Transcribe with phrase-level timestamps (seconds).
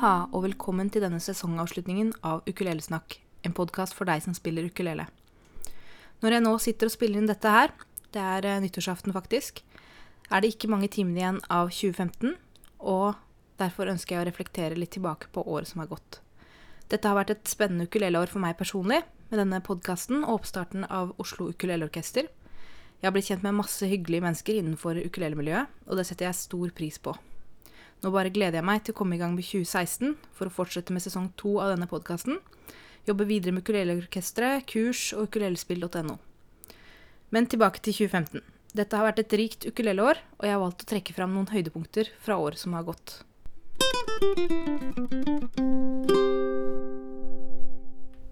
[0.00, 5.04] Aloha og velkommen til denne sesongavslutningen av Ukulelesnakk, en podkast for deg som spiller ukulele.
[6.24, 7.74] Når jeg nå sitter og spiller inn dette her,
[8.16, 9.60] det er eh, nyttårsaften faktisk,
[10.32, 12.32] er det ikke mange timene igjen av 2015,
[12.80, 13.20] og
[13.60, 16.22] derfor ønsker jeg å reflektere litt tilbake på året som har gått.
[16.88, 21.12] Dette har vært et spennende ukuleleår for meg personlig, med denne podkasten og oppstarten av
[21.20, 22.24] Oslo Ukuleleorkester.
[22.24, 26.72] Jeg har blitt kjent med masse hyggelige mennesker innenfor ukulelemiljøet, og det setter jeg stor
[26.80, 27.20] pris på.
[28.00, 30.94] Nå bare gleder jeg meg til å komme i gang med 2016 for å fortsette
[30.94, 32.38] med sesong to av denne podkasten.
[33.08, 36.16] Jobbe videre med ukuleleorkesteret, kurs og ukulelespill.no.
[37.30, 38.40] Men tilbake til 2015.
[38.76, 42.12] Dette har vært et rikt ukuleleår, og jeg har valgt å trekke fram noen høydepunkter
[42.24, 43.18] fra året som har gått.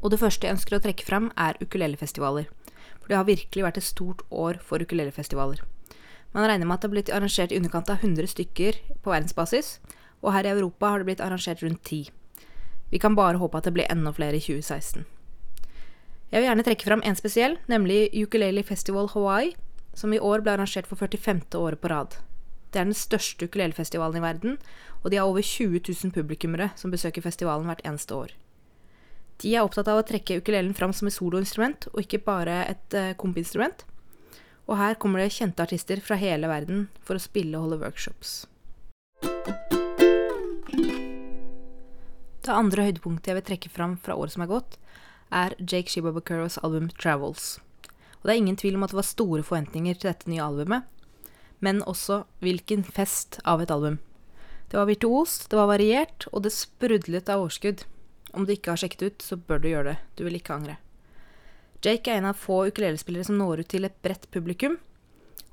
[0.00, 2.48] Og det første jeg ønsker å trekke fram, er ukulelefestivaler.
[3.02, 5.60] For det har virkelig vært et stort år for ukulelefestivaler.
[6.32, 9.78] Man regner med at det har blitt arrangert i underkant av 100 stykker på verdensbasis,
[10.22, 12.10] og her i Europa har det blitt arrangert rundt 10.
[12.90, 15.06] Vi kan bare håpe at det blir enda flere i 2016.
[16.30, 19.54] Jeg vil gjerne trekke fram en spesiell, nemlig Ukulele Festival Hawaii,
[19.98, 21.42] som i år ble arrangert for 45.
[21.58, 22.14] året på rad.
[22.70, 24.58] Det er den største ukulelefestivalen i verden,
[25.02, 28.36] og de har over 20 000 publikummere som besøker festivalen hvert eneste år.
[29.42, 32.94] De er opptatt av å trekke ukulelen fram som et soloinstrument, og ikke bare et
[32.94, 33.82] uh, kompinstrument.
[34.70, 38.44] Og her kommer det kjente artister fra hele verden for å spille og holde workshops.
[42.40, 44.78] Det andre høydepunktet jeg vil trekke fram fra året som er gått,
[45.30, 47.58] er Jake Shibabakuros album 'Travels'.
[48.20, 50.86] Og det er ingen tvil om at det var store forventninger til dette nye albumet,
[51.60, 53.98] men også hvilken fest av et album.
[54.70, 57.84] Det var virtuost, det var variert, og det sprudlet av overskudd.
[58.32, 59.98] Om du ikke har sjekket ut, så bør du gjøre det.
[60.16, 60.78] Du vil ikke angre.
[61.80, 64.74] Jake er en av få ukulelespillere som når ut til et bredt publikum,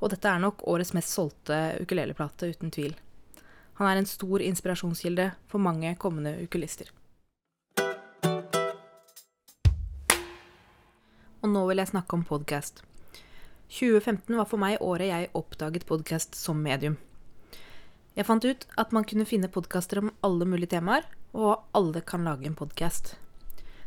[0.03, 2.97] og dette er nok årets mest solgte ukuleleplate, uten tvil.
[3.79, 6.89] Han er en stor inspirasjonskilde for mange kommende ukulister.
[11.39, 12.81] Og nå vil jeg snakke om podkast.
[13.71, 16.97] 2015 var for meg året jeg oppdaget podkast som medium.
[18.19, 22.27] Jeg fant ut at man kunne finne podkaster om alle mulige temaer, og alle kan
[22.27, 23.15] lage en podkast.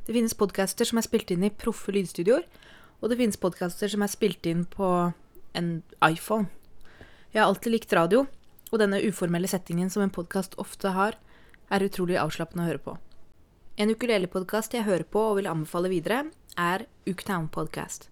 [0.07, 2.47] Det finnes podcaster som er spilt inn i proffe lydstudioer,
[3.01, 4.89] og det finnes podcaster som er spilt inn på
[5.57, 5.71] en
[6.05, 6.49] iPhone.
[7.31, 8.25] Jeg har alltid likt radio,
[8.71, 11.19] og denne uformelle settingen som en podkast ofte har,
[11.71, 12.97] er utrolig avslappende å høre på.
[13.81, 16.25] En ukulele-podkast jeg hører på og vil anbefale videre,
[16.59, 18.09] er Uktown Podcast.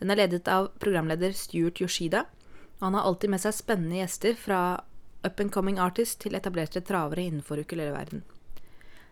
[0.00, 2.24] Den er ledet av programleder Stuart Yoshida,
[2.78, 4.60] og han har alltid med seg spennende gjester fra
[5.26, 8.22] up and coming artist til etablerte travere innenfor ukuleleverden.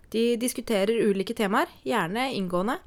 [0.09, 2.79] De diskuterer ulike temaer, gjerne inngående,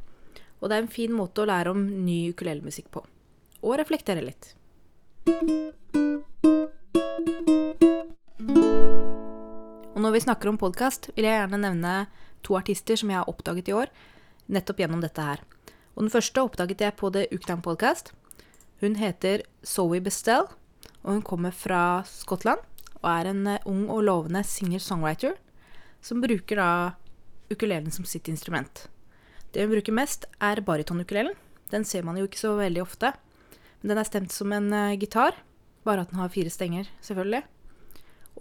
[0.58, 3.04] og det er en fin måte å lære om ny ukulelemusikk på.
[3.62, 4.56] Og reflektere litt.
[9.92, 11.94] Og når vi snakker om podkast, vil jeg gjerne nevne
[12.42, 13.94] to artister som jeg har oppdaget i år,
[14.50, 15.46] nettopp gjennom dette her.
[15.94, 18.16] Og den første oppdaget jeg på The Ukdown Podcast.
[18.82, 20.50] Hun heter Zoe Bestell,
[21.06, 22.66] og hun kommer fra Skottland
[23.02, 25.38] og er en eh, ung og lovende singer-songwriter
[26.02, 26.72] som bruker da
[27.52, 28.88] ukulelen som sitt instrument.
[29.52, 31.36] Det hun bruker mest, er baritonukulelen.
[31.72, 33.14] Den ser man jo ikke så veldig ofte.
[33.82, 35.36] Men den er stemt som en uh, gitar,
[35.88, 37.44] bare at den har fire stenger, selvfølgelig.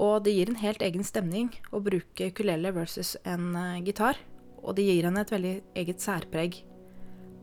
[0.00, 4.20] Og det gir en helt egen stemning å bruke ukulele versus en uh, gitar.
[4.60, 6.60] Og det gir henne et veldig eget særpreg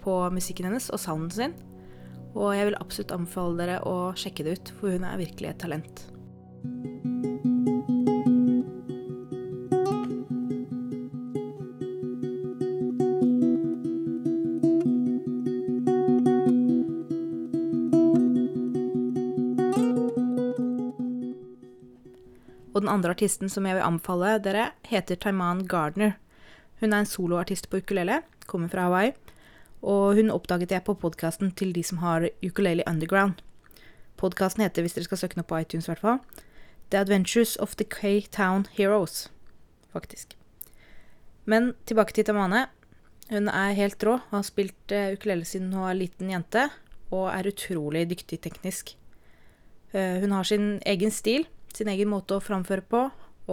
[0.04, 1.58] på musikken hennes og sounden sin.
[2.38, 5.64] Og jeg vil absolutt anbefale dere å sjekke det ut, for hun er virkelig et
[5.66, 6.08] talent.
[22.78, 26.12] Og den andre artisten som jeg vil anbefale dere, heter Taiman Gardner.
[26.78, 29.16] Hun er en soloartist på ukulele, kommer fra Hawaii.
[29.82, 33.42] Og hun oppdaget jeg på podkasten til de som har Ukulele Underground.
[34.22, 36.22] Podkasten heter, hvis dere skal søke opp på iTunes, i hvert fall,
[36.94, 39.32] The Adventures of the K-Town Heroes,
[39.90, 40.38] faktisk.
[41.46, 42.68] Men tilbake til Tamane.
[43.34, 46.70] Hun er helt rå, har spilt uh, ukulele siden hun var liten jente,
[47.10, 48.94] og er utrolig dyktig teknisk.
[49.98, 53.04] Uh, hun har sin egen stil, sin egen måte å framføre på,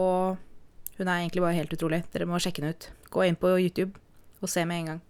[0.00, 2.02] og hun er egentlig bare helt utrolig.
[2.12, 2.88] Dere må sjekke henne ut.
[3.12, 3.92] Gå inn på YouTube
[4.42, 5.02] og se med en gang.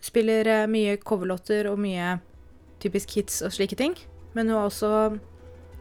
[0.00, 2.18] Hun spiller uh, mye coverlåter og mye
[2.80, 3.96] typisk hits og slike ting,
[4.34, 4.92] men hun har også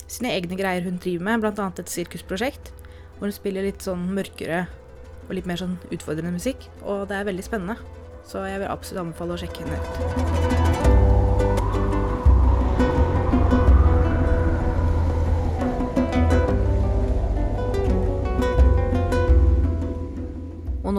[0.10, 1.70] sine egne greier hun driver med, bl.a.
[1.80, 2.74] et sirkusprosjekt,
[3.18, 4.66] hvor hun spiller litt sånn mørkere
[5.28, 7.78] og litt mer sånn utfordrende musikk, og det er veldig spennende.
[8.30, 10.69] Så jeg vil absolutt anbefale å sjekke henne ut.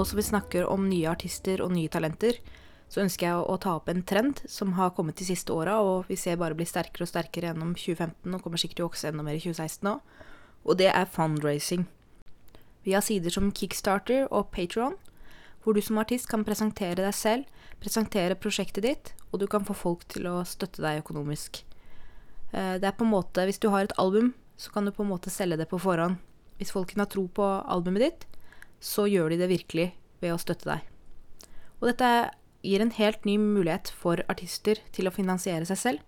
[0.01, 2.39] Nå som vi snakker om nye artister og nye talenter,
[2.91, 6.09] så ønsker jeg å ta opp en trend som har kommet de siste åra, og
[6.09, 9.11] vi ser bare blir sterkere og sterkere gjennom 2015 og kommer sikkert til å vokse
[9.11, 10.01] enda mer i 2016 òg.
[10.65, 11.85] Og det er fundraising.
[12.85, 14.97] Vi har sider som Kickstarter og Patron,
[15.61, 17.45] hvor du som artist kan presentere deg selv,
[17.81, 21.63] presentere prosjektet ditt, og du kan få folk til å støtte deg økonomisk.
[22.57, 25.05] Eh, det er på en måte, Hvis du har et album, så kan du på
[25.05, 26.17] en måte selge det på forhånd.
[26.57, 28.27] Hvis folkene har tro på albumet ditt,
[28.81, 29.91] så gjør de det virkelig
[30.21, 30.85] ved å støtte deg.
[31.81, 32.11] Og dette
[32.65, 36.07] gir en helt ny mulighet for artister til å finansiere seg selv.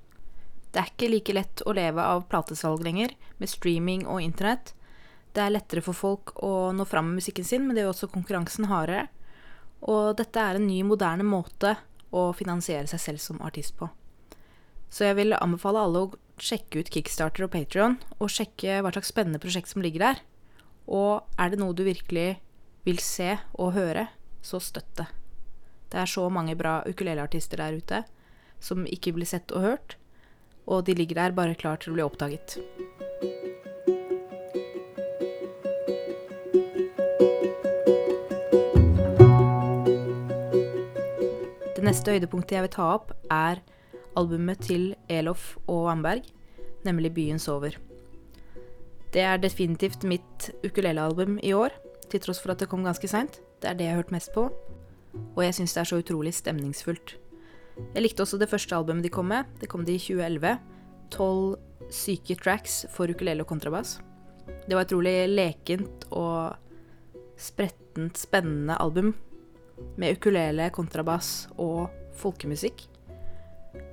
[0.73, 4.73] Det er ikke like lett å leve av platesalg lenger, med streaming og internett.
[5.33, 8.13] Det er lettere for folk å nå fram med musikken sin, men det gjør også
[8.13, 9.07] konkurransen hardere.
[9.85, 11.75] Og dette er en ny, moderne måte
[12.13, 13.89] å finansiere seg selv som artist på.
[14.93, 19.13] Så jeg vil anbefale alle å sjekke ut Kickstarter og Patrion, og sjekke hva slags
[19.13, 20.23] spennende prosjekt som ligger der.
[20.89, 22.43] Og er det noe du virkelig
[22.87, 24.09] vil se og høre,
[24.43, 25.07] så støtt det.
[25.93, 28.03] Det er så mange bra ukuleleartister der ute
[28.63, 29.97] som ikke blir sett og hørt,
[30.67, 32.57] og de ligger der bare klar til å bli oppdaget.
[41.77, 43.63] Det neste høydepunktet jeg vil ta opp, er
[44.19, 46.23] albumet til Elof og Wamberg,
[46.87, 47.79] nemlig 'Byen sover'.
[49.13, 51.75] Det er definitivt mitt ukulelealbum i år,
[52.13, 53.41] til tross for at det kom ganske seint.
[53.63, 54.47] Det er det jeg har hørt mest på,
[55.23, 57.17] og jeg syns det er så utrolig stemningsfullt.
[57.95, 59.49] Jeg likte også det første albumet de kom med.
[59.61, 60.59] Det kom de i 2011.
[61.13, 61.57] Tolv
[61.93, 63.99] syke tracks for ukulele og kontrabass.
[64.67, 66.57] Det var et utrolig lekent og
[67.41, 69.13] sprettent, spennende album
[69.99, 71.89] med ukulele, kontrabass og
[72.21, 72.85] folkemusikk.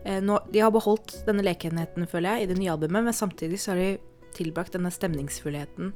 [0.06, 3.62] Eh, nå, de har beholdt denne lekenheten, føler jeg, i det nye albumet, men samtidig
[3.62, 3.90] så har de
[4.36, 5.94] tilbrakt denne stemningsfullheten.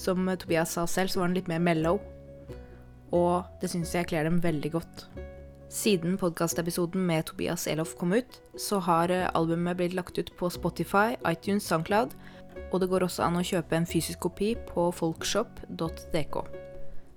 [0.00, 2.00] Som Tobias sa selv, så var den litt mer mellow
[3.14, 5.06] og det syns jeg kler dem veldig godt.
[5.74, 10.50] Siden podkastepisoden med Tobias Elof kom ut, så har eh, albumet blitt lagt ut på
[10.52, 12.14] Spotify, iTunes, Soundcloud,
[12.70, 16.40] og det går også an å kjøpe en fysisk kopi på folkshop.dk.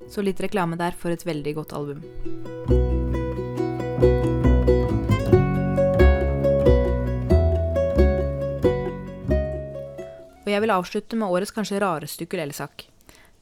[0.08, 2.06] Så litt reklame der for et veldig godt album.
[10.58, 12.88] Jeg vil avslutte med årets kanskje rareste ukulelesak.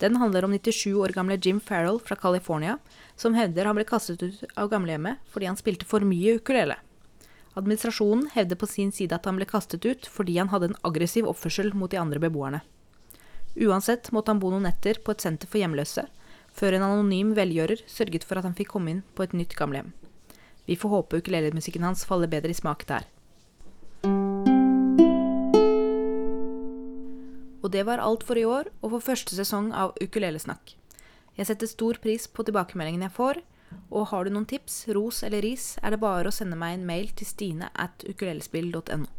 [0.04, 2.78] Den handler om 97 år gamle Jim Farrell fra California,
[3.16, 6.76] som hevder han ble kastet ut av gamlehjemmet fordi han spilte for mye ukulele.
[7.56, 11.30] Administrasjonen hevder på sin side at han ble kastet ut fordi han hadde en aggressiv
[11.32, 12.60] oppførsel mot de andre beboerne.
[13.56, 16.04] Uansett måtte han bo noen netter på et senter for hjemløse,
[16.52, 19.94] før en anonym velgjører sørget for at han fikk komme inn på et nytt gamlehjem.
[20.68, 23.08] Vi får håpe ukulelemusikken hans faller bedre i smak der.
[27.75, 30.77] Det var alt for i år og for første sesong av Ukulelesnakk.
[31.36, 33.42] Jeg setter stor pris på tilbakemeldingene jeg får,
[33.92, 36.88] og har du noen tips, ros eller ris, er det bare å sende meg en
[36.88, 39.10] mail til stine at ukulelespill.no.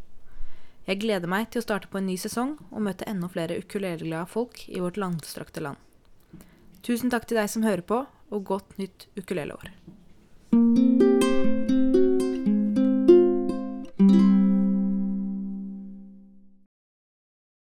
[0.87, 4.31] Jeg gleder meg til å starte på en ny sesong og møte enda flere ukuleleglade
[4.31, 5.83] folk i vårt langstrakte land.
[6.87, 9.75] Tusen takk til deg som hører på, og godt nytt ukuleleår.